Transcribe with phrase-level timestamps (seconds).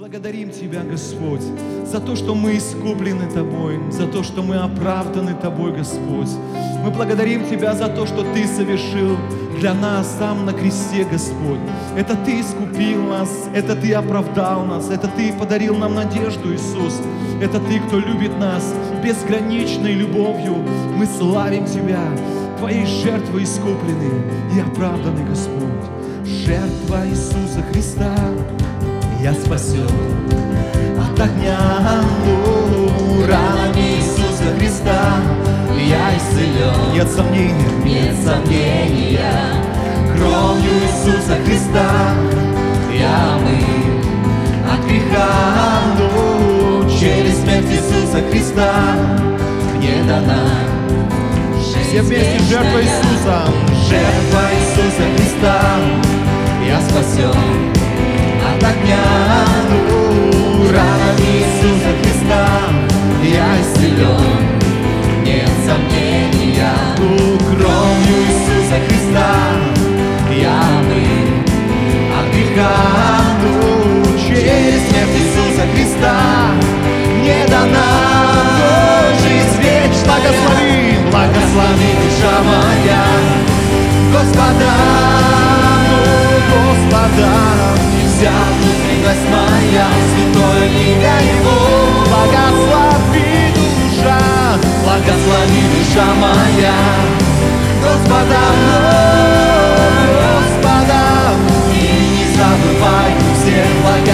[0.00, 1.42] благодарим Тебя, Господь,
[1.84, 6.30] за то, что мы искуплены Тобой, за то, что мы оправданы Тобой, Господь.
[6.82, 9.18] Мы благодарим Тебя за то, что Ты совершил
[9.58, 11.60] для нас там на кресте, Господь.
[11.98, 16.98] Это Ты искупил нас, это Ты оправдал нас, это Ты подарил нам надежду, Иисус.
[17.42, 18.74] Это Ты, кто любит нас
[19.04, 20.54] безграничной любовью.
[20.96, 22.00] Мы славим Тебя,
[22.58, 24.24] Твоей жертвой искуплены
[24.56, 25.60] и оправданы, Господь.
[26.24, 28.16] Жертва Иисуса Христа
[29.22, 29.86] я спасен
[30.98, 31.58] от огня
[32.24, 35.16] ну, ранами Иисуса Христа
[35.78, 36.94] я исцелен.
[36.94, 39.32] Нет сомнений, нет сомнения,
[40.14, 42.14] кровью Иисуса Христа
[42.92, 45.28] я мы от греха,
[45.98, 48.72] ну, через смерть Иисуса Христа
[49.76, 50.48] мне дана.
[51.60, 53.44] Все вместе жертва Иисуса,
[53.88, 55.60] жертва Иисуса Христа,
[56.66, 57.79] я спасен
[58.62, 59.04] огня,
[59.70, 62.44] ну, ранами Иисуса Христа
[63.22, 64.42] я исцелен.
[65.24, 68.99] Нет сомнения, кровью Иисуса Христа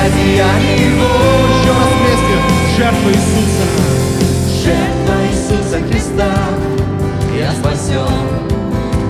[0.06, 1.04] благодеяния Его.
[1.58, 2.34] Еще раз вместе,
[2.76, 3.64] жертва Иисуса,
[4.62, 6.32] жертва Иисуса Христа,
[7.36, 8.26] я спасен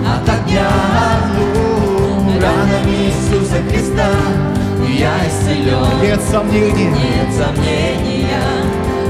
[0.05, 0.69] от огня,
[1.37, 4.09] ну, ранами Иисуса Христа.
[4.87, 6.01] Я исцелен.
[6.01, 8.29] Нет сомнений, нет сомнения,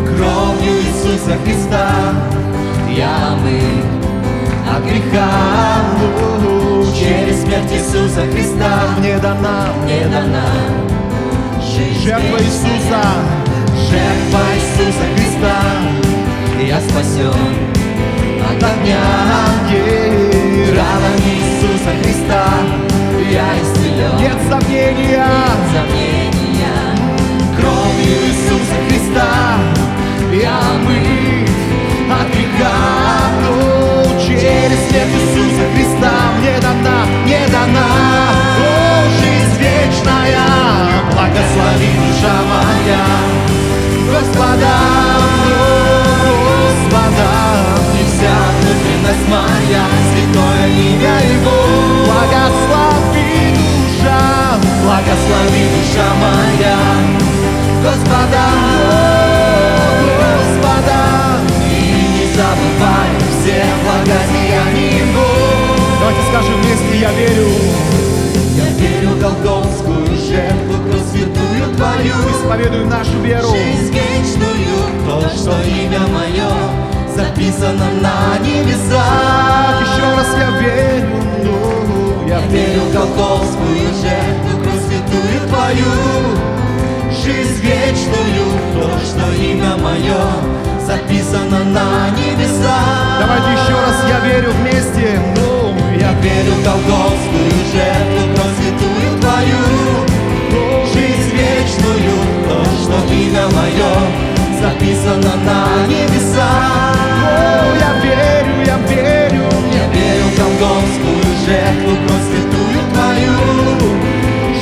[0.05, 1.89] кровью Иисуса Христа.
[2.89, 3.61] Я мы
[4.75, 5.30] от греха,
[6.98, 8.87] через смерть Иисуса Христа.
[8.98, 10.96] Мне дана, мне дана
[11.77, 13.02] жизнь жертва Иисуса,
[13.89, 16.06] жертва Иисуса Христа
[89.87, 90.21] мое
[90.86, 93.20] записано на небесах.
[93.20, 99.64] Давайте еще раз, я верю вместе, ну, я верю в Голгофскую жертву, кровь святую Твою.
[100.93, 102.17] Жизнь вечную,
[102.48, 103.93] то, что имя мое
[104.61, 106.95] записано на небесах.
[107.23, 113.36] О, я верю, я верю, я верю в Голгофскую жертву, кровь святую Твою.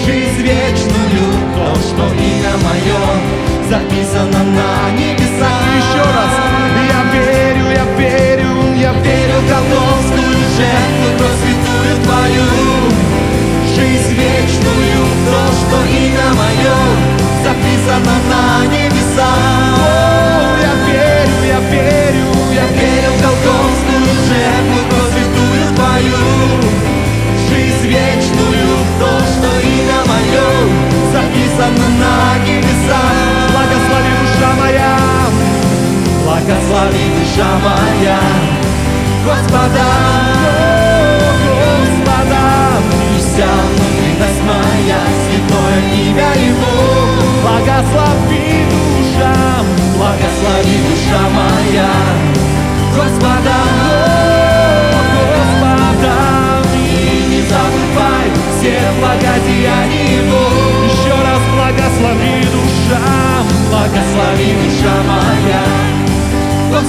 [0.05, 5.54] Жизнь вечную, то, что имя мое записано на небесах.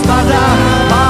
[0.07, 0.39] Господа,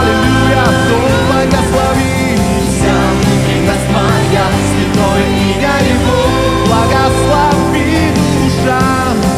[0.00, 0.96] аллилуйя, кто
[1.28, 6.20] благослови вся внутренность моя, святое имя Его,
[6.64, 8.80] благослови душа,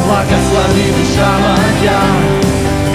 [0.06, 2.00] благослови душа моя,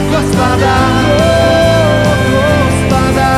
[0.09, 0.75] Господа,
[1.05, 2.15] о,
[2.63, 3.31] Господа,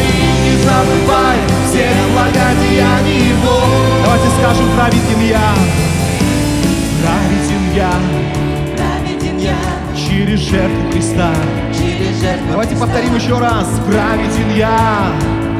[0.00, 1.38] и не забывай
[1.68, 3.60] всех благодеяний Его.
[4.04, 5.54] Давайте скажем, праведен я,
[7.02, 7.92] праведен я
[8.76, 9.56] Праведен я
[9.94, 11.34] через жертву Христа.
[12.50, 13.68] Давайте повторим еще раз.
[13.86, 15.12] Праведен я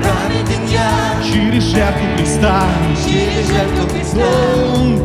[0.02, 0.90] Праведен я
[1.22, 2.62] через жертву Христа.
[3.04, 4.18] через жертву Христа.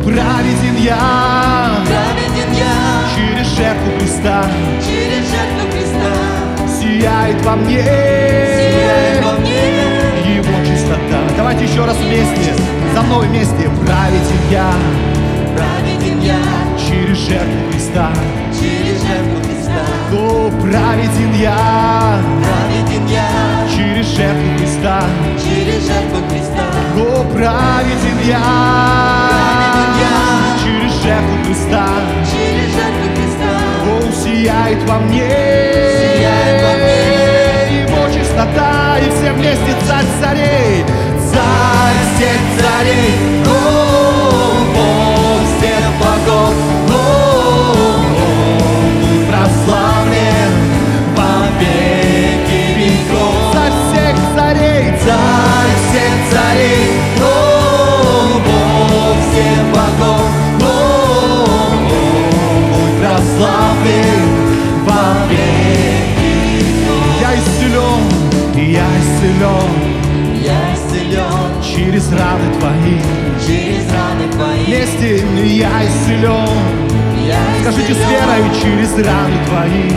[0.02, 2.74] Праведен я Праведен я
[3.14, 4.44] через жертву Христа.
[4.80, 6.80] через жертву Христа.
[6.80, 11.20] Сияет во мне Сияет во мне Его чистота.
[11.36, 12.54] Давайте еще раз вместе.
[12.92, 13.70] За мной вместе.
[13.86, 14.72] Праведен я
[15.56, 16.38] Праведен я
[16.78, 18.10] через жертву Христа.
[18.58, 19.80] через жертву Христа.
[20.12, 23.28] О, праведен я Праведен я
[23.74, 25.02] через жертву Христа.
[25.42, 26.66] через жертву Христа.
[26.96, 28.40] О, праведен я
[29.30, 30.16] Праведен я
[30.62, 31.86] через жертву Христа.
[32.30, 33.52] через жертву Христа.
[33.86, 35.28] О, сияет во мне
[36.00, 40.84] Сияет во мне Его чистота и все вместе царь царей
[41.32, 43.19] Царь всех царей
[65.28, 66.60] веки
[68.72, 68.84] Я
[70.74, 74.64] исцелен, через раны Твои через раны Твои.
[74.64, 76.79] Вместе я исцелен
[77.60, 79.90] Скажите с верой через раны Твои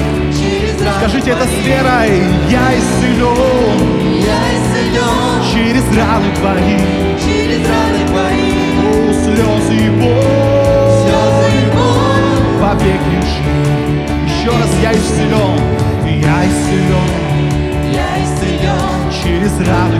[0.97, 4.13] Скажите это с верой Я исцелен
[5.53, 6.77] через раны Твои
[7.23, 8.51] через раны Твои.
[8.79, 10.43] О, слезы и боль
[13.23, 13.55] ушли
[14.27, 15.59] Еще раз я исцелен
[16.05, 17.11] Я исцелен
[17.93, 19.92] Я исцелен через раны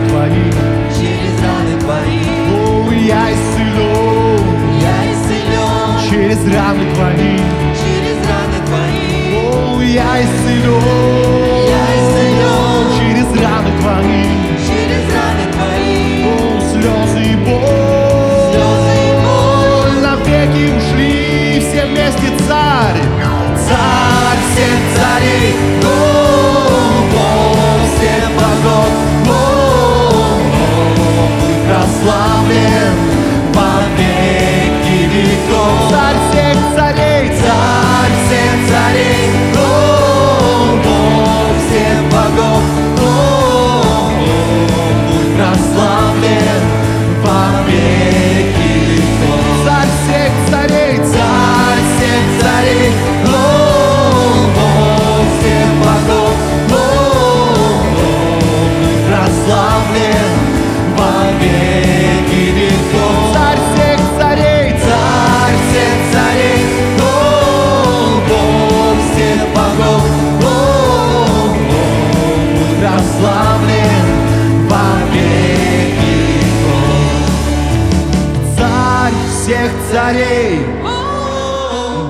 [79.44, 80.60] всех царей,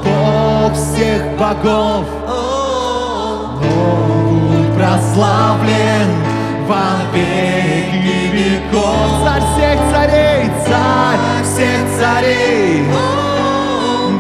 [0.04, 6.08] Бог всех богов, О, будь прославлен
[6.68, 8.23] во веки
[8.74, 9.14] Бог.
[9.24, 12.84] Царь всех царей, царь всех царей,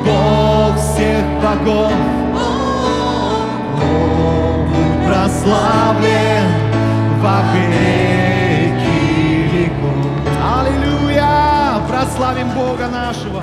[0.06, 1.92] Бог всех богов,
[3.74, 6.46] будь прославлен
[7.20, 8.96] во веки
[9.52, 10.12] веков.
[10.58, 11.80] Аллилуйя!
[11.88, 13.42] Прославим Бога нашего!